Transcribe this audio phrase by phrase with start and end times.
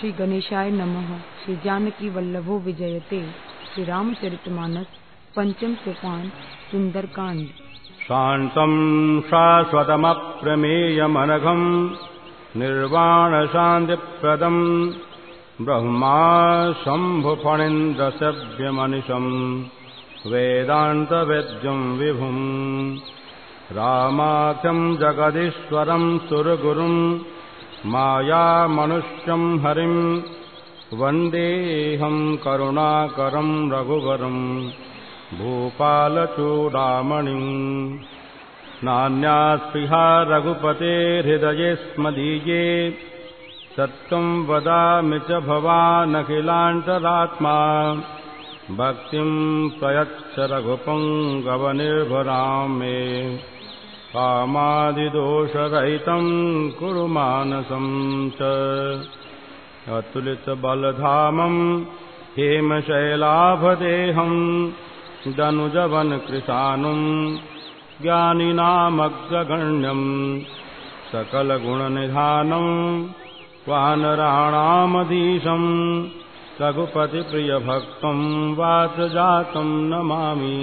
[0.00, 3.30] श्री गणेशाय नमः। श्री जानकी वल्लभो विजयते।
[3.74, 4.86] श्री रामचरितमानस
[5.36, 6.32] पंचम सोपान
[6.70, 7.46] सुंदरकांड।
[8.08, 11.90] शान्तम् शाश्वतमप्रमेयमनघम्
[12.56, 14.92] निर्वाणशान्तिप्रदम्
[15.64, 19.64] ब्रह्मा शम्भुफणीन्द्रसभ्यमनिशम्
[20.26, 22.98] वेदान्तवेद्यम् विभुम्
[23.72, 27.18] रामाख्यम् जगदीश्वरम् सुरगुरुम्
[27.86, 30.22] मायामनुष्यम् हरिम्
[31.00, 34.40] वन्देऽहम् करुणाकरम् रघुवरम्
[35.38, 36.32] भूपालचूडामणिम्
[38.86, 42.64] नान्यास्पृहा रघुपतेर्हृदये स्मदीये
[43.76, 46.26] सत्यम् वदामि च भवानखिलान्तरात्मा
[48.80, 49.36] भक्तिम्
[49.80, 51.46] प्रयच्छ रघुपङ्गवनिर्भराम्
[52.78, 52.98] मे
[54.14, 56.30] कामादिदोषरहितम्
[56.70, 58.40] कुरु मानसम् च।
[59.88, 61.60] अतुलितबलधामम्
[62.38, 64.40] हेमशैलाभदेहम्
[65.36, 67.06] दनुजवनकृशानुम्
[68.02, 70.06] ज्ञानिनामग्रगण्यम्
[71.12, 72.74] सकलगुणनिधानम्
[73.68, 75.70] वानराणामधीशम्
[76.62, 78.26] रघुपतिप्रियभक्तम्
[78.58, 80.58] वाचजातम् नमामि